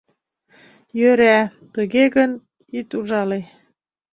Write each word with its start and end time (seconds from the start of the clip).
—Йӧра, 0.99 1.39
тыге 1.73 2.05
гын, 2.15 2.31
ит 2.77 2.89
ужале. 2.97 3.39